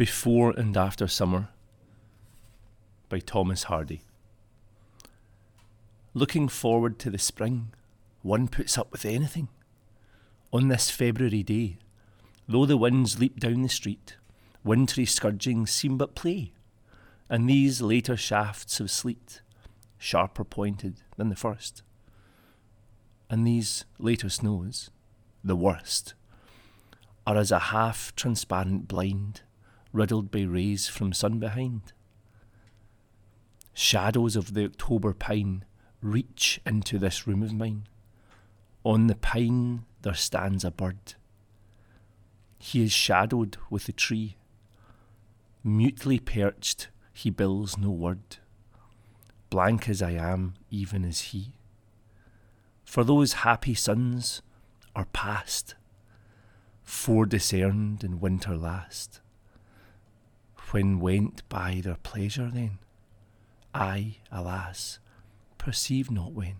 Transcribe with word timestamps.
Before 0.00 0.52
and 0.52 0.78
After 0.78 1.06
Summer 1.06 1.50
by 3.10 3.18
Thomas 3.18 3.64
Hardy. 3.64 4.00
Looking 6.14 6.48
forward 6.48 6.98
to 7.00 7.10
the 7.10 7.18
spring, 7.18 7.74
one 8.22 8.48
puts 8.48 8.78
up 8.78 8.90
with 8.92 9.04
anything. 9.04 9.48
On 10.54 10.68
this 10.68 10.88
February 10.90 11.42
day, 11.42 11.76
though 12.48 12.64
the 12.64 12.78
winds 12.78 13.18
leap 13.18 13.38
down 13.38 13.60
the 13.60 13.68
street, 13.68 14.16
wintry 14.64 15.04
scourgings 15.04 15.70
seem 15.70 15.98
but 15.98 16.14
play, 16.14 16.52
and 17.28 17.46
these 17.46 17.82
later 17.82 18.16
shafts 18.16 18.80
of 18.80 18.90
sleet, 18.90 19.42
sharper 19.98 20.44
pointed 20.44 21.02
than 21.18 21.28
the 21.28 21.36
first, 21.36 21.82
and 23.28 23.46
these 23.46 23.84
later 23.98 24.30
snows, 24.30 24.88
the 25.44 25.56
worst, 25.56 26.14
are 27.26 27.36
as 27.36 27.52
a 27.52 27.58
half 27.58 28.16
transparent 28.16 28.88
blind, 28.88 29.42
riddled 29.92 30.30
by 30.30 30.42
rays 30.42 30.88
from 30.88 31.12
sun 31.12 31.38
behind. 31.38 31.92
Shadows 33.72 34.36
of 34.36 34.54
the 34.54 34.64
October 34.64 35.12
pine 35.12 35.64
reach 36.02 36.60
into 36.64 36.98
this 36.98 37.26
room 37.26 37.42
of 37.42 37.52
mine. 37.52 37.86
On 38.84 39.06
the 39.06 39.14
pine 39.14 39.84
there 40.02 40.14
stands 40.14 40.64
a 40.64 40.70
bird. 40.70 41.14
He 42.58 42.82
is 42.82 42.92
shadowed 42.92 43.56
with 43.70 43.84
the 43.84 43.92
tree. 43.92 44.36
Mutely 45.64 46.18
perched, 46.18 46.88
he 47.12 47.30
bills 47.30 47.76
no 47.76 47.90
word. 47.90 48.38
Blank 49.50 49.88
as 49.88 50.00
I 50.00 50.12
am, 50.12 50.54
even 50.70 51.04
as 51.04 51.20
he. 51.20 51.52
For 52.84 53.04
those 53.04 53.44
happy 53.44 53.74
suns 53.74 54.42
are 54.94 55.06
past, 55.06 55.74
forediscerned 56.82 58.02
in 58.04 58.20
winter 58.20 58.56
last. 58.56 59.20
When 60.70 61.00
went 61.00 61.48
by 61.48 61.80
their 61.82 61.96
pleasure 61.96 62.50
then? 62.52 62.78
I, 63.74 64.16
alas, 64.30 64.98
perceive 65.58 66.10
not 66.10 66.32
when. 66.32 66.56